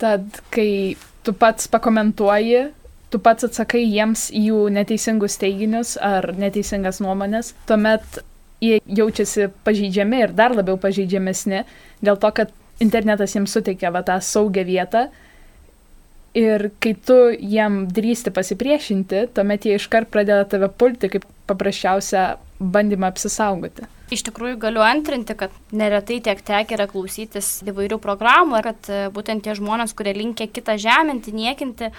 [0.00, 2.68] Tad kai tu pats pakomentuoji,
[3.10, 8.22] tu pats atsakai jiems jų neteisingus teiginius ar neteisingas nuomonės, tuomet
[8.64, 11.62] jie jaučiasi pažeidžiami ir dar labiau pažeidžiamesni
[12.04, 15.06] dėl to, kad internetas jiems suteikia va tą saugią vietą.
[16.36, 23.08] Ir kai tu jiem drįsti pasipriešinti, tuomet jie iškart pradeda tave pulti kaip paprasčiausią bandymą
[23.08, 23.86] apsisaugoti.
[24.12, 29.56] Iš tikrųjų galiu antrinti, kad neretai tiek tek yra klausytis įvairių programų, kad būtent tie
[29.58, 31.90] žmonės, kurie linkia kitą žeminti, niekinti,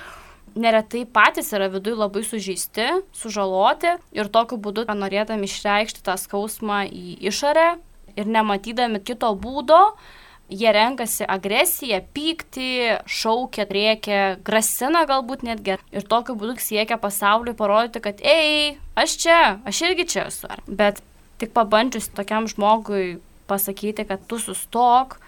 [0.60, 7.18] neretai patys yra viduje labai sužeisti, sužaloti ir tokiu būdu norėdami išreikšti tą skausmą į
[7.32, 7.76] išorę
[8.18, 9.80] ir nematydami kito būdo,
[10.50, 12.70] jie renkasi agresiją, pyktį,
[13.06, 15.78] šaukia, rėkia, grasina galbūt netgi.
[15.92, 20.50] Ir tokiu būdu siekia pasauliui parodyti, kad, ei, aš čia, aš irgi čia esu.
[20.68, 21.04] Bet
[21.42, 25.20] tik pabandžius tokiam žmogui pasakyti, kad tu sustok,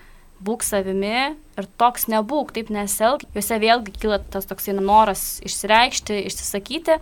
[0.45, 6.99] būk savimi ir toks nebūk, taip neselg, juose vėlgi kyla tas toksai noras išsireikšti, išsisakyti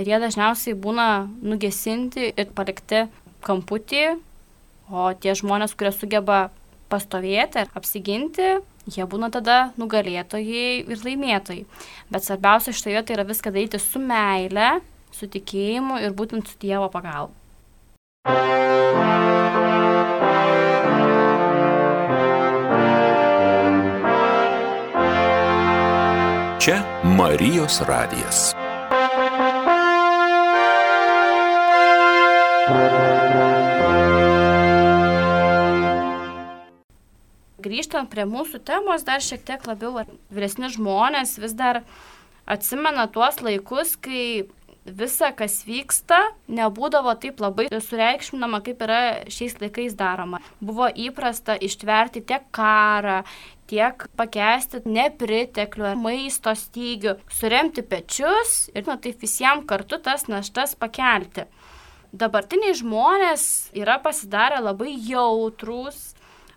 [0.00, 1.08] ir jie dažniausiai būna
[1.44, 3.04] nugesinti ir palikti
[3.44, 4.06] kamputį,
[4.90, 6.48] o tie žmonės, kurie sugeba
[6.92, 8.48] pastovėti ir apsiginti,
[8.90, 11.64] jie būna tada nugalėtojai ir laimėtojai.
[12.12, 14.78] Bet svarbiausia šitoje vietoje yra viską daryti su meile,
[15.14, 17.32] su tikėjimu ir būtent su Dievo pagalba.
[18.24, 19.43] Čia
[27.14, 28.54] Marijos radijas.
[37.62, 40.02] grįžtant prie mūsų temos, dar šiek tiek labiau
[40.34, 41.84] vyresni žmonės vis dar
[42.50, 44.48] atsimena tuos laikus, kai
[44.84, 46.18] visa, kas vyksta,
[46.52, 49.00] nebūdavo taip labai sureikšminama, kaip yra
[49.32, 50.40] šiais laikais daroma.
[50.60, 53.22] Buvo įprasta ištverti tiek karą,
[53.70, 61.48] tiek pakesti nepriteklių, maisto stygių, suremti pečius ir na, taip visiems kartu tas naštas pakelti.
[62.14, 66.12] Dabartiniai žmonės yra pasidarę labai jautrus,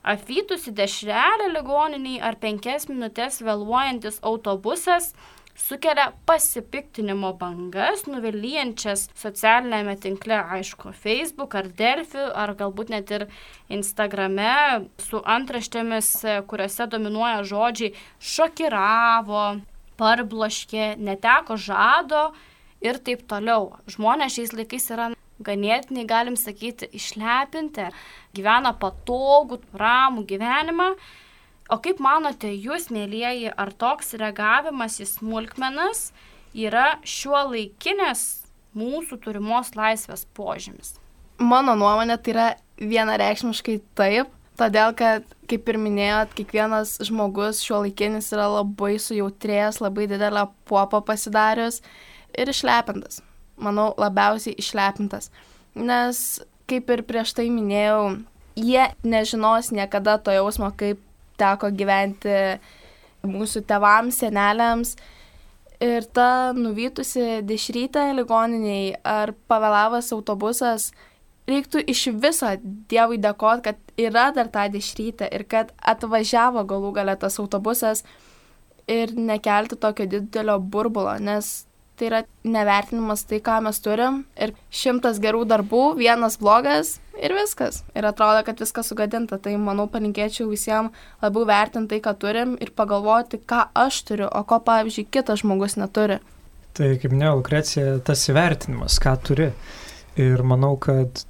[0.07, 5.09] Apvytusi dešrelę ligoniniai ar penkias minutės vėluojantis autobusas
[5.58, 13.28] sukelia pasipiktinimo bangas, nuvilyjančias socialinėme tinkle, aišku, Facebook ar Delfi, ar galbūt net ir
[13.74, 16.12] Instagrame su antraštėmis,
[16.48, 17.96] kuriuose dominuoja žodžiai
[18.34, 19.46] šokiravo,
[19.98, 22.28] parbloškė, neteko žado
[22.86, 23.74] ir taip toliau.
[23.89, 25.12] Žmonės šiais laikais yra
[25.43, 27.89] ganėtinai, galim sakyti, išlepinti,
[28.38, 30.91] gyvena patogų, ramų gyvenimą.
[31.71, 36.12] O kaip manote jūs, mėlyjeji, ar toks reagavimas į smulkmenas
[36.56, 38.23] yra šiuo laikinės
[38.77, 40.95] mūsų turimos laisvės požymis?
[41.38, 42.47] Mano nuomonė tai yra
[42.80, 50.08] vienareikšmiškai taip, todėl kad, kaip ir minėjot, kiekvienas žmogus šiuo laikinis yra labai sujautrėjęs, labai
[50.10, 51.84] didelę puopą pasidarius
[52.38, 53.21] ir išlepintas
[53.58, 55.32] manau, labiausiai išlepintas.
[55.75, 58.21] Nes, kaip ir prieš tai minėjau,
[58.58, 61.01] jie nežinos niekada to jausmo, kaip
[61.39, 62.34] teko gyventi
[63.28, 64.95] mūsų tevams, seneliams.
[65.84, 70.89] Ir ta nuvytusi dešrytė ligoniniai ar pavėlavęs autobusas,
[71.47, 72.50] reiktų iš viso
[72.89, 78.04] Dievui dėkoti, kad yra dar ta dešrytė ir kad atvažiavo galų galę tas autobusas
[78.89, 85.19] ir nekelti tokio didelio burbulo, nes tai yra nevertinimas tai, ką mes turim ir šimtas
[85.21, 87.81] gerų darbų, vienas blogas ir viskas.
[87.97, 89.39] Ir atrodo, kad viskas sugadinta.
[89.41, 94.43] Tai manau, palinkėčiau visiems labiau vertinti tai, ką turim ir pagalvoti, ką aš turiu, o
[94.47, 96.19] ko, pavyzdžiui, kitas žmogus neturi.
[96.77, 99.49] Tai, kaip minėjau, Lukrecija, tas įvertinimas, ką turi.
[100.17, 101.23] Ir manau, kad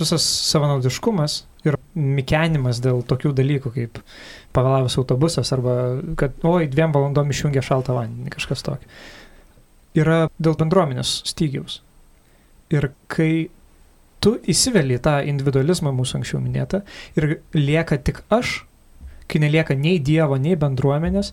[0.00, 3.98] visas savanaudiškumas ir mikenimas dėl tokių dalykų, kaip
[4.56, 5.74] pavėlavęs autobusas arba
[6.20, 8.88] kad, oi, dviem valandom išjungia šaltą vandenį, kažkas tokio
[9.98, 11.80] yra dėl bendruomenės stygiaus.
[12.72, 13.50] Ir kai
[14.22, 16.82] tu įsiveli tą individualizmą mūsų anksčiau minėtą
[17.18, 18.62] ir lieka tik aš,
[19.28, 21.32] kai nelieka nei Dievo, nei bendruomenės,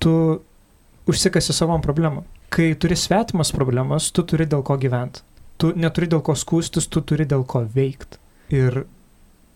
[0.00, 0.12] tu
[1.08, 2.26] užsikasi savom problemom.
[2.52, 5.24] Kai turi svetimas problemas, tu turi dėl ko gyventi.
[5.58, 8.20] Tu neturi dėl ko skūstis, tu turi dėl ko veikti.
[8.54, 8.84] Ir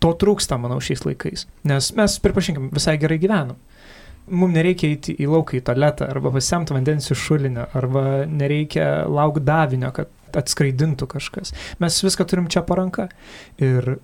[0.03, 1.47] to trūksta, manau, šiais laikais.
[1.69, 3.57] Nes mes, pripažinkim, visai gerai gyvenam
[4.27, 9.43] mums nereikia eiti į lauką į tualetą arba pasiemti vandens iš šulinio arba nereikia laukti
[9.47, 11.53] davinio, kad atskraidintų kažkas.
[11.83, 13.09] Mes viską turim čia paranka.
[13.61, 13.97] Ir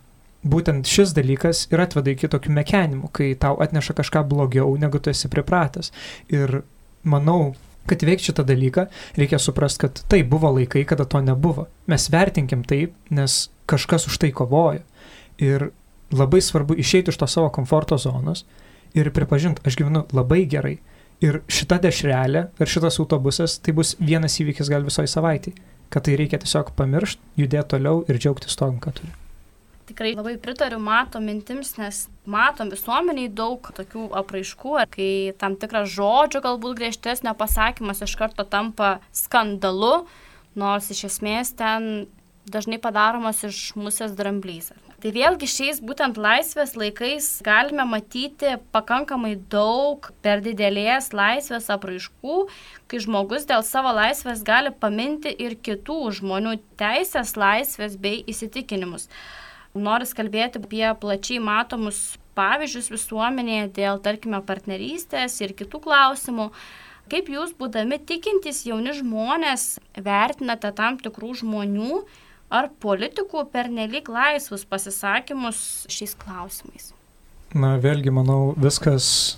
[0.45, 5.12] būtent šis dalykas ir atveda iki tokių mekenimų, kai tau atneša kažką blogiau, negu tu
[5.12, 5.91] esi pripratęs.
[6.32, 6.62] Ir
[7.03, 7.55] manau,
[7.89, 8.86] kad veikti šitą dalyką,
[9.17, 11.67] reikia suprasti, kad tai buvo laikai, kada to nebuvo.
[11.91, 14.86] Mes vertinkim taip, nes kažkas už tai kovoja.
[15.41, 15.71] Ir
[16.12, 18.45] labai svarbu išeiti iš to savo komforto zonos
[18.97, 20.78] ir pripažinti, aš gyvenu labai gerai.
[21.19, 25.56] Ir šita dešrelė ar šitas autobusas tai bus vienas įvykis gal visoji savaitai.
[25.89, 29.15] Kad tai reikia tiesiog pamiršti, judėti toliau ir džiaugtis to, ką turi
[29.89, 35.10] tikrai labai pritariu mato mintims, nes matom visuomeniai daug tokių apraiškų, kai
[35.41, 40.06] tam tikras žodžio galbūt griežtesnio pasakymas iš karto tampa skandalu,
[40.60, 42.06] nors iš esmės ten
[42.49, 44.71] dažnai padaromas iš musės dramblys.
[44.99, 52.39] Tai vėlgi šiais būtent laisvės laikais galime matyti pakankamai daug per didelės laisvės apraiškų,
[52.91, 59.07] kai žmogus dėl savo laisvės gali paminti ir kitų žmonių teisės, laisvės bei įsitikinimus.
[59.71, 66.51] Noris kalbėti apie plačiai matomus pavyzdžius visuomenėje dėl, tarkime, partnerystės ir kitų klausimų.
[67.09, 72.03] Kaip jūs, būdami tikintys jauni žmonės, vertinate tam tikrų žmonių
[72.49, 76.91] ar politikų pernelyg laisvus pasisakymus šiais klausimais?
[77.53, 79.38] Na, vėlgi, manau, viskas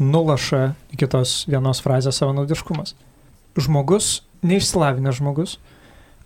[0.00, 2.94] nulaša iki tos vienos frazės savanaudiškumas.
[3.56, 5.56] Žmogus, neišsilavinęs žmogus,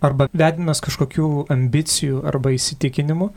[0.03, 3.31] arba vedinas kažkokių ambicijų arba įsitikinimų,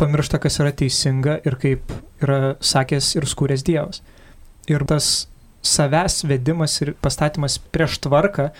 [0.00, 4.02] pamiršta, kas yra teisinga ir kaip yra sakęs ir skūręs Dievas.
[4.70, 5.28] Ir tas
[5.66, 8.50] savęs vedimas ir pastatymas prieš tvarką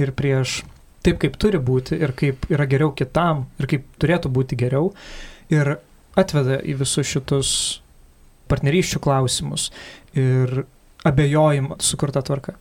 [0.00, 0.60] ir prieš
[1.04, 4.92] taip, kaip turi būti ir kaip yra geriau kitam ir kaip turėtų būti geriau
[5.52, 5.76] ir
[6.18, 7.52] atveda į visus šitus
[8.50, 9.68] partnerysčių klausimus
[10.18, 10.64] ir
[11.06, 12.56] abejojimą sukurta tvarka.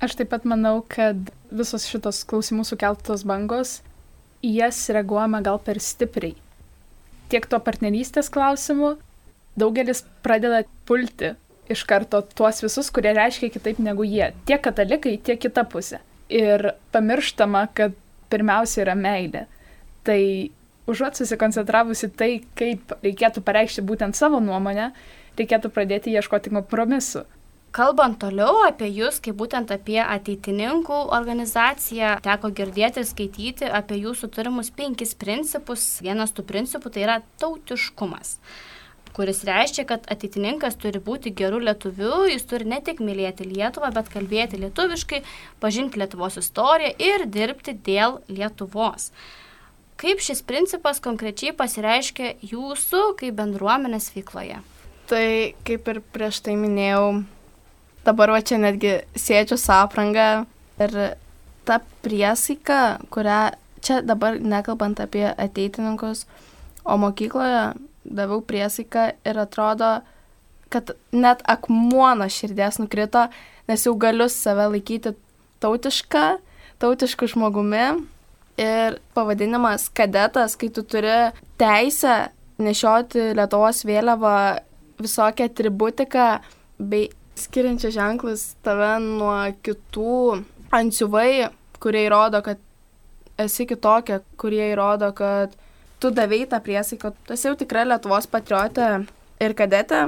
[0.00, 3.78] Aš taip pat manau, kad visos šitos klausimų sukeltos bangos
[4.44, 6.34] į jas reaguojama gal per stipriai.
[7.30, 8.94] Tiek to partnerystės klausimų,
[9.60, 11.34] daugelis pradeda pulti
[11.70, 14.32] iš karto tuos visus, kurie reiškia kitaip negu jie.
[14.48, 16.00] Tiek katalikai, tiek kita pusė.
[16.30, 17.96] Ir pamirštama, kad
[18.30, 19.46] pirmiausia yra meilė.
[20.06, 20.20] Tai
[20.90, 24.92] užuot susikoncentravusi tai, kaip reikėtų pareikšti būtent savo nuomonę,
[25.38, 27.26] reikėtų pradėti ieškoti kompromisų.
[27.70, 34.30] Kalbant toliau apie jūs, kaip būtent apie ateitininkų organizaciją, teko girdėti ir skaityti apie jūsų
[34.34, 35.84] turimus penkis principus.
[36.02, 38.38] Vienas tų principų tai yra tautiškumas
[39.16, 44.10] kuris reiškia, kad ateitininkas turi būti geru lietuviu, jis turi ne tik mylėti Lietuvą, bet
[44.12, 45.22] kalbėti lietuviškai,
[45.62, 49.10] pažinti Lietuvos istoriją ir dirbti dėl Lietuvos.
[50.00, 54.62] Kaip šis principas konkrečiai pasireiškia jūsų kaip bendruomenės veikloje?
[55.10, 55.26] Tai
[55.66, 57.24] kaip ir prieš tai minėjau,
[58.06, 60.28] dabar va čia netgi sėdžiu su apranga
[60.80, 60.96] ir
[61.68, 63.42] ta priesaika, kurią
[63.84, 66.24] čia dabar nekalbant apie ateitininkus,
[66.84, 70.00] o mokykloje daviau priesaiką ir atrodo,
[70.70, 73.26] kad net akmuo nuo širdies nukrito,
[73.68, 75.14] nes jau galiu save laikyti
[75.62, 76.24] tautišką,
[76.82, 77.84] tautišku žmogumi.
[78.60, 82.28] Ir pavadinimas kadetas, kai tu turi teisę
[82.60, 84.34] nešioti Lietuvos vėliavą,
[85.00, 86.26] visokią atributiką
[86.76, 87.08] bei
[87.40, 89.32] skiriančias ženklus tave nuo
[89.64, 90.42] kitų
[90.76, 91.48] antsiuvai,
[91.80, 92.60] kurie įrodo, kad
[93.40, 95.56] esi kitokia, kurie įrodo, kad
[96.00, 98.90] tu davėjai tą priesaiką, tu esi jau tikra Lietuvos patriotė
[99.40, 100.06] ir kadetė.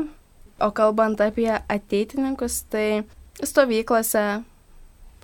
[0.62, 3.04] O kalbant apie ateitininkus, tai
[3.42, 4.42] stovyklose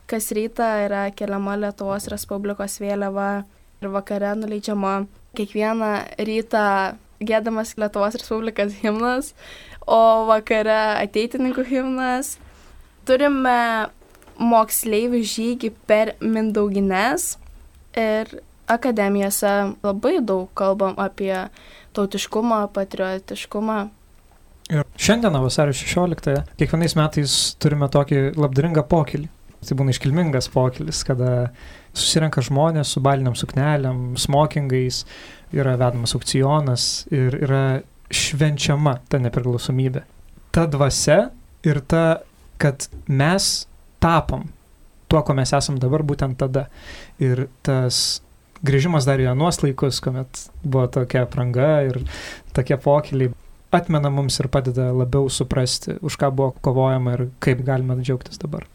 [0.09, 3.44] kas rytą yra keliama Lietuvos Respublikos vėliava
[3.83, 4.94] ir vakare nuleidžiama
[5.38, 5.90] kiekvieną
[6.26, 6.64] rytą
[7.20, 9.35] gėdamas Lietuvos Respublikos himnas
[9.88, 12.37] o vakare ateitininkų himnas.
[13.09, 13.88] Turime
[14.38, 17.33] moksleivių žygį per Mindaugines
[17.98, 18.31] ir
[18.68, 21.35] akademijose labai daug kalbam apie
[21.96, 23.78] tautiškumą, patriotiškumą.
[24.68, 29.31] Ir šiandieną vasario 16-ąją kiekvienais metais turime tokį labdaringą pokylį.
[29.59, 31.48] Tai būna iškilmingas pokylis, kada
[31.96, 35.00] susirenka žmonės su baliniam sukneliam, smokingais,
[35.57, 37.62] yra vedamas aukcionas ir yra
[38.14, 40.04] švenčiama ta nepriklausomybė.
[40.54, 41.18] Ta dvasia
[41.66, 42.20] ir ta,
[42.61, 43.66] kad mes
[43.98, 44.46] tapom
[45.09, 46.66] tuo, ko mes esam dabar būtent tada.
[47.18, 48.20] Ir tas
[48.66, 52.01] grįžimas dar į anuos laikus, kuomet buvo tokia pranga ir
[52.57, 53.35] tokie pokyliai,
[53.75, 58.66] atmena mums ir padeda labiau suprasti, už ką buvo kovojama ir kaip galime džiaugtis dabar.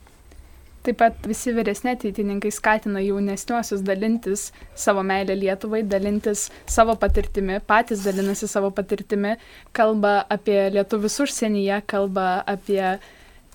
[0.83, 8.03] Taip pat visi vyresni ateitininkai skatina jaunesniuosius dalintis savo meilę Lietuvai, dalintis savo patirtimi, patys
[8.03, 9.37] dalinasi savo patirtimi,
[9.71, 12.97] kalba apie lietuvius užsienyje, kalba apie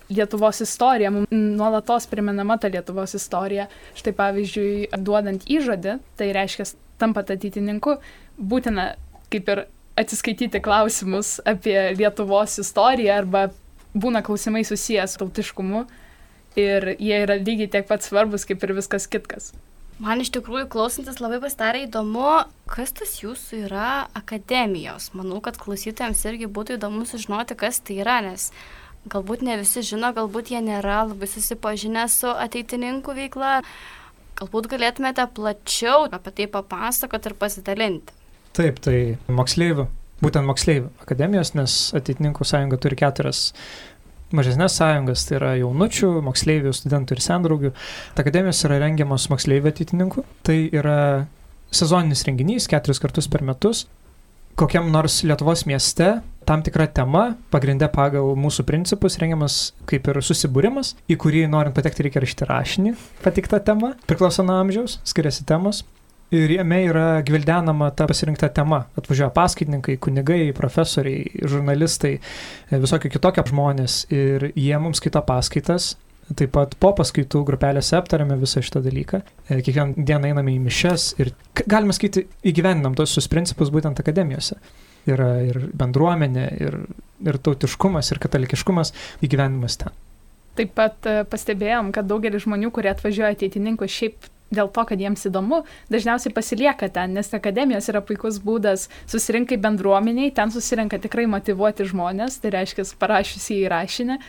[0.09, 3.67] Lietuvos istorija, mums nuolatos primenama ta Lietuvos istorija.
[3.97, 6.65] Štai pavyzdžiui, duodant įžodį, tai reiškia
[6.99, 7.99] tampat ateitininku,
[8.39, 8.93] būtina
[9.29, 9.65] kaip ir
[9.99, 13.47] atsiskaityti klausimus apie Lietuvos istoriją arba
[13.93, 15.85] būna klausimai susijęs tautiškumu
[16.59, 19.51] ir jie yra lygiai tiek pat svarbus kaip ir viskas kitkas.
[19.99, 25.09] Man iš tikrųjų klausantis labai pasidarė įdomu, kas tas jūsų yra akademijos.
[25.11, 28.47] Manau, kad klausytojams irgi būtų įdomu sužinoti, kas tai yra, nes
[29.07, 33.59] galbūt ne visi žino, galbūt jie nėra labai susipažinę su ateitininkų veikla.
[34.39, 38.15] Galbūt galėtumėte plačiau apie tai papasakoti ir pasidalinti.
[38.55, 39.85] Taip, tai moksleivių,
[40.23, 43.49] būtent moksleivių akademijos, nes ateitininkų sąjunga turi keturias
[44.35, 47.71] mažesnės sąjungas, tai yra jaunučių, moksleivių, studentų ir sendraugių.
[48.21, 50.25] Akademijos yra rengiamos moksleivių ateitininkų.
[50.45, 50.99] Tai yra
[51.73, 53.87] sezoninis renginys keturis kartus per metus.
[54.59, 59.59] Kokiam nors Lietuvos mieste tam tikra tema, pagrindę pagal mūsų principus, rengiamas
[59.89, 64.97] kaip ir susibūrimas, į kurį norint patekti reikia rašyti rašinį, patikta tema, priklauso nuo amžiaus,
[65.05, 65.83] skiriasi temos.
[66.33, 68.83] Ir jame yra gvildenama ta pasirinkta tema.
[68.97, 72.19] Atvažiuoja paskaitininkai, kunigai, profesoriai, žurnalistai,
[72.69, 75.95] visokie kitokie žmonės ir jie mums skaito paskaitas.
[76.29, 79.23] Taip pat po paskaitų grupelėse aptarėme visą šitą dalyką.
[79.49, 81.33] Kiekvieną dieną einame į mišes ir
[81.65, 84.57] galima skaityti įgyvendinam tos sus principus būtent akademijose.
[85.07, 86.79] Yra ir bendruomenė, ir,
[87.25, 88.93] ir tautiškumas, ir katalikiškumas
[89.25, 89.95] įgyvenimas ten.
[90.59, 95.61] Taip pat pastebėjom, kad daugelis žmonių, kurie atvažiuoja ateitininkų, šiaip dėl to, kad jiems įdomu,
[95.93, 102.39] dažniausiai pasilieka ten, nes akademijos yra puikus būdas susirinkai bendruomeniai, ten susirinka tikrai motivuoti žmonės,
[102.41, 104.19] tai reiškia parašiusi į rašinę.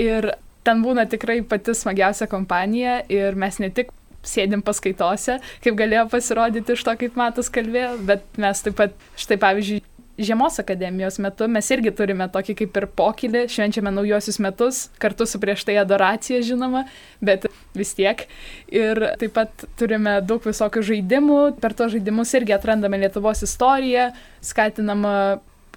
[0.00, 0.32] Ir
[0.66, 3.92] ten būna tikrai pati smagiausia kompanija ir mes ne tik
[4.26, 9.38] sėdim paskaitose, kaip galėjo pasirodyti iš to, kaip Matas kalbėjo, bet mes taip pat, štai
[9.42, 9.84] pavyzdžiui,
[10.16, 15.40] Žiemos akademijos metu mes irgi turime tokį kaip ir pokylį, švenčiame naujosius metus, kartu su
[15.42, 16.86] prieš tai adoracija žinoma,
[17.20, 17.44] bet
[17.76, 18.24] vis tiek.
[18.72, 24.08] Ir taip pat turime daug visokių žaidimų, per to žaidimus irgi atrandame Lietuvos istoriją,
[24.40, 25.14] skatinama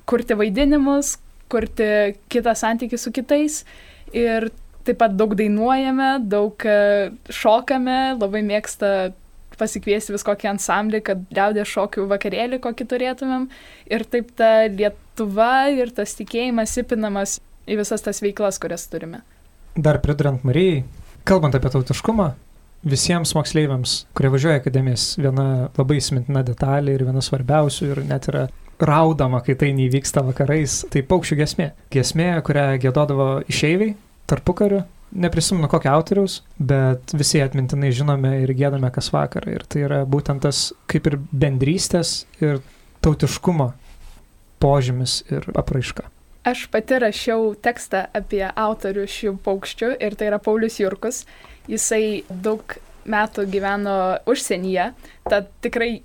[0.08, 1.18] kurti vaidinimus,
[1.52, 3.64] kurti kitą santykį su kitais.
[4.16, 4.48] Ir
[4.88, 9.12] taip pat daug dainuojame, daug e, šokame, labai mėgsta
[9.60, 13.48] pasikviesti vis kokį ansamblį, kad liaudės šokių vakarėlį kokį turėtumėm.
[13.92, 19.22] Ir taip ta Lietuva ir tas tikėjimas įpinamas į visas tas veiklas, kurias turime.
[19.78, 20.84] Dar pridurant Marijai,
[21.28, 22.32] kalbant apie tautiškumą,
[22.90, 28.48] visiems moksleiviams, kurie važiuoja akademijas, viena labai įsimintina detalė ir viena svarbiausių ir net yra
[28.80, 31.68] raudama, kai tai neįvyksta vakarais, tai paukščių gesmė.
[31.92, 33.96] Gesmė, kurią gėdodavo išeiviai
[34.30, 39.56] tarpukariu, neprisimenu kokio autoriaus, bet visi atmintinai žinome ir gėdame kas vakarą.
[39.58, 42.62] Ir tai yra būtent tas kaip ir bendrystės ir
[43.06, 43.72] tautiškumo
[44.60, 46.10] požymis ir apraiška.
[46.50, 51.26] Aš pati rašiau tekstą apie autorių šių paukščių ir tai yra Paulius Jurkus.
[51.70, 52.78] Jisai daug
[53.10, 53.98] metų gyveno
[54.30, 54.92] užsienyje,
[55.30, 56.00] tad tikrai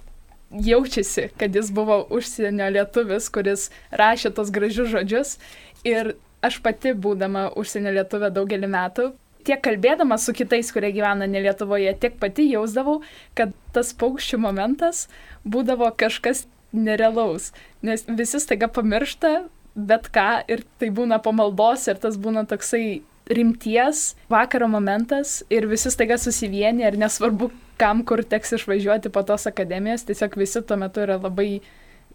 [0.55, 5.37] jaučiasi, kad jis buvo užsienio lietuvis, kuris rašė tos gražius žodžius.
[5.85, 9.11] Ir aš pati, būdama užsienio lietuvė daugelį metų,
[9.45, 13.01] tiek kalbėdama su kitais, kurie gyvena ne Lietuvoje, tiek pati jausdavau,
[13.37, 15.07] kad tas paukščių momentas
[15.45, 17.53] būdavo kažkas nerealaus,
[17.85, 23.03] nes visi staiga pamiršta bet ką ir tai būna pamaldos ir tas būna toksai
[23.35, 29.49] rimties vakaro momentas ir visi staiga susivienia ir nesvarbu, kam kur teks išvažiuoti po tos
[29.51, 31.59] akademijos, tiesiog visi tuo metu yra labai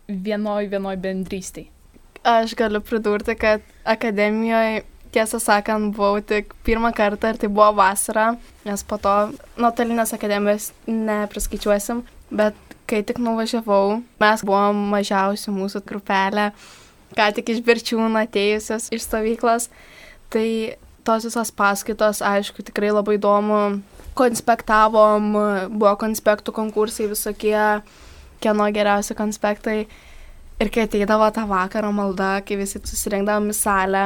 [0.07, 1.67] vienoj vienoj bendrystėj.
[2.23, 8.33] Aš galiu pridurti, kad akademijoje, tiesą sakant, buvau tik pirmą kartą ir tai buvo vasara,
[8.67, 9.13] nes po to
[9.57, 12.57] nuotolinės akademijos nepriskaičiuosim, bet
[12.89, 16.49] kai tik nuvažiavau, mes buvom mažiausi mūsų grupelė,
[17.17, 19.69] ką tik iš Birčiūno atėjusios iš stovyklos,
[20.33, 20.75] tai
[21.07, 23.79] tos visos paskaitos, aišku, tikrai labai įdomu,
[24.19, 25.31] konspektavom,
[25.73, 27.57] buvo konspektų konkursai visokie,
[28.43, 29.87] kieno geriausi konspektai.
[30.59, 34.03] Ir kai ateidavo tą vakarą malda, kai visi susirinkdavom į salę,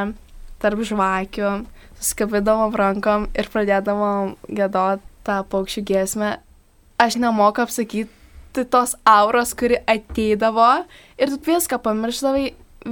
[0.62, 1.54] tarp žvakių,
[1.98, 6.34] suskabidavom rankom ir pradėdavom gėdoti tą paukščių giesmę,
[7.02, 10.84] aš nemoku apsakyti tos auros, kuri ateidavo.
[11.18, 12.52] Ir tu viską pamiršdavai,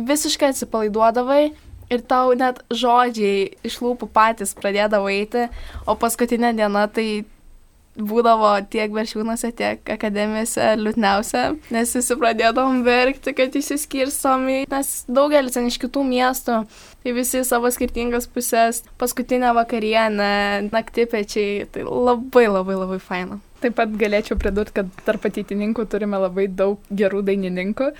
[0.09, 1.43] visiškai atsipalaiduodavai
[1.91, 5.47] ir tau net žodžiai iš lūpų patys pradėdavo eiti,
[5.85, 7.23] o paskutinė diena tai
[7.99, 11.43] būdavo tiek veršiūnuose, tiek akademijose liūdniausia,
[11.75, 16.61] nes visi pradėdavom verkti, kad įsiskirstom, nes daugelis ten iš kitų miestų,
[17.03, 23.41] tai visi savo skirtingas pusės, paskutinę vakarienę, naktipečiai, tai labai labai labai faina.
[23.61, 27.91] Taip pat galėčiau pridurti, kad tarp ateitininkų turime labai daug gerų dainininkų,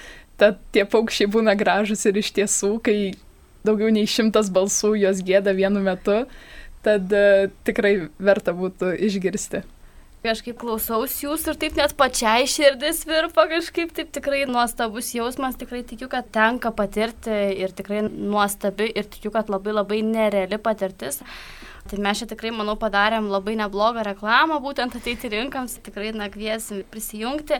[0.42, 2.96] tad tie paukščiai būna gražus ir iš tiesų, kai
[3.68, 6.24] daugiau nei šimtas balsų jos gėda vienu metu,
[6.82, 9.62] tad uh, tikrai verta būtų išgirsti.
[10.22, 15.80] Kažkaip klausaus jūsų ir taip net pačiai širdis virpa kažkaip, taip tikrai nuostabus jausmas, tikrai
[15.82, 21.24] tikiu, kad tenka patirti ir tikrai nuostabi ir tikiu, kad labai labai nereali patirtis.
[21.90, 27.58] Tai mes čia tikrai, manau, padarėm labai neblogą reklamą, būtent ateiti rinkams, tikrai nakviesim prisijungti.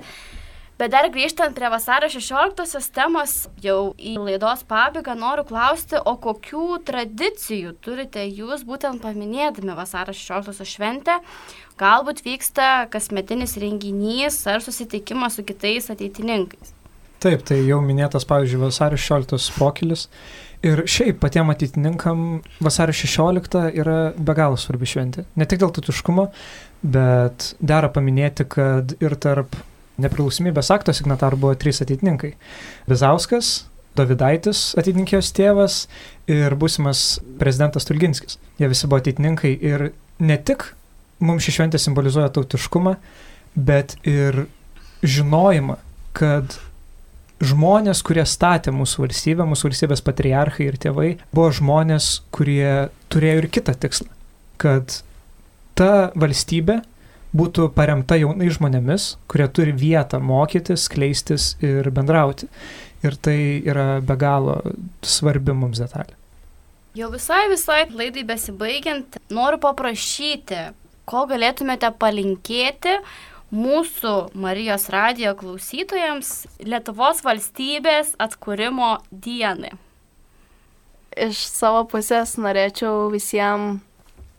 [0.82, 6.80] Bet dar grįžtant prie vasario 16 temos, jau į laidos pabaigą noriu klausti, o kokių
[6.88, 11.20] tradicijų turite jūs būtent paminėdami vasario 16 šventę?
[11.82, 16.76] Galbūt vyksta kasmetinis renginys ar susitikimas su kitais ateitininkais?
[17.22, 20.08] Taip, tai jau minėtas, pavyzdžiui, vasario 16 pokylis.
[20.66, 25.26] Ir šiaip patiem ateitininkam vasario 16 yra be galo svarbi šventė.
[25.34, 26.28] Ne tik dėl tutiškumo,
[26.86, 29.58] bet dera paminėti, kad ir tarp
[30.02, 32.36] nepriklausomybės akto signatarų buvo trys ateitininkai.
[32.90, 33.52] Bizauskas,
[33.98, 35.80] Davidaitis, ateitininkijos tėvas
[36.30, 38.38] ir būsimas prezidentas Tulginskis.
[38.62, 39.90] Jie visi buvo ateitininkai ir
[40.22, 40.70] ne tik
[41.24, 42.96] mums ši šventė simbolizuoja tautiškumą,
[43.56, 44.46] bet ir
[45.02, 45.78] žinojimą,
[46.18, 46.58] kad
[47.42, 53.50] žmonės, kurie statė mūsų valstybę, mūsų valstybės patriarchai ir tėvai, buvo žmonės, kurie turėjo ir
[53.58, 54.10] kitą tikslą,
[54.62, 55.02] kad
[55.78, 56.82] ta valstybė
[57.38, 62.50] būtų paremta jaunai žmonėmis, kurie turi vietą mokytis, kleistis ir bendrauti.
[63.02, 64.60] Ir tai yra be galo
[65.02, 66.14] svarbi mums detalė.
[66.94, 70.60] Jau visai visai laidai besibaigiant, noriu paprašyti,
[71.12, 72.96] ko galėtumėte palinkėti
[73.52, 76.32] mūsų Marijos radijo klausytojams
[76.64, 79.74] Lietuvos valstybės atkūrimo dienai?
[81.12, 83.82] Iš savo pusės norėčiau visiems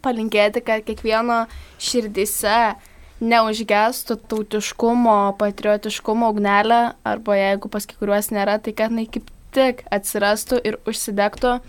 [0.03, 1.45] palinkėti, kad kiekvieno
[1.79, 2.75] širdise
[3.23, 10.59] neužgestų tautiškumo, patriotiškumo ugnelę, arba jeigu pas kiekvienuos nėra, tai kad jinai kaip tik atsirastų
[10.67, 11.61] ir užsidegtų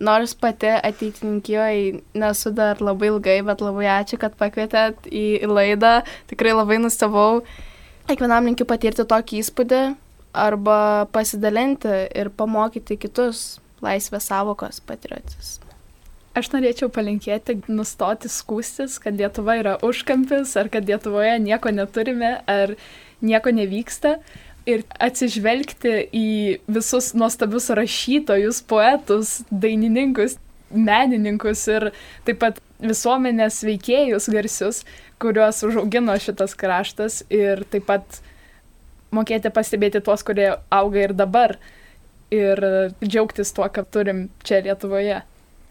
[0.00, 5.98] Nors pati ateitininkijoje nesu dar labai ilgai, bet labai ačiū, kad pakvietėt į laidą.
[6.32, 7.42] Tikrai labai nustebau.
[8.08, 9.82] Kiekvienam linkiu patirti tokį įspūdį
[10.32, 15.58] arba pasidalinti ir pamokyti kitus laisvės savokos patriotis.
[16.38, 22.76] Aš norėčiau palinkėti nustoti skūstis, kad Lietuva yra užkampis, ar kad Lietuvoje nieko neturime, ar
[23.20, 24.20] nieko nevyksta
[24.68, 26.30] ir atsižvelgti į
[26.70, 30.36] visus nuostabius rašytojus, poetus, dainininkus,
[30.70, 31.90] menininkus ir
[32.26, 34.84] taip pat visuomenės veikėjus garsius,
[35.20, 38.20] kuriuos užaugino šitas kraštas ir taip pat
[39.14, 41.56] mokėti pastebėti tuos, kurie auga ir dabar
[42.30, 42.62] ir
[43.02, 45.20] džiaugtis tuo, ką turim čia Lietuvoje.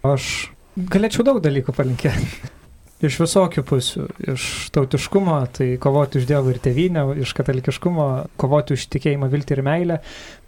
[0.05, 0.29] Aš
[0.75, 2.58] galėčiau daug dalykų palinkėti.
[2.99, 4.05] Iš visokių pusių.
[4.33, 4.45] Iš
[4.75, 8.07] tautiškumo, tai kovoti už Dievą ir tėvynę, iš katalikiškumo,
[8.39, 9.99] kovoti už tikėjimą, viltį ir meilę,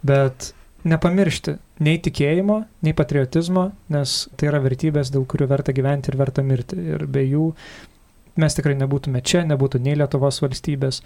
[0.04, 0.50] bet
[0.84, 6.44] nepamiršti nei tikėjimo, nei patriotizmo, nes tai yra vertybės, dėl kurių verta gyventi ir verta
[6.44, 6.76] mirti.
[6.92, 7.48] Ir be jų
[8.42, 11.00] mes tikrai nebūtume čia, nebūtų nei Lietuvos valstybės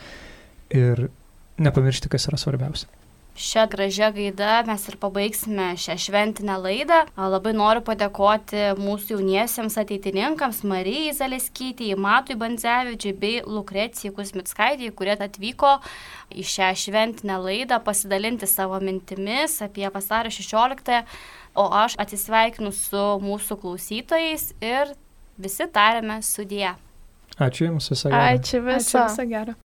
[0.75, 1.09] ir
[1.63, 2.91] nepamiršti, kas yra svarbiausia.
[3.37, 7.03] Šią gražią gaidą mes ir pabaigsime šią šventinę laidą.
[7.21, 15.75] Labai noriu padėkoti mūsų jauniesiems ateitininkams Marijai Zaleskytijai, Matui Bandzevičiui bei Lukrecijai Kusmitskaitijai, kurie atvyko
[16.33, 21.03] į šią šventinę laidą pasidalinti savo mintimis apie vasario 16,
[21.61, 24.97] o aš atsisveikinu su mūsų klausytojais ir
[25.37, 26.73] visi tarėme sudie.
[27.37, 28.27] Ačiū Jums visą gerą.
[28.41, 29.61] Ačiū visą gerą.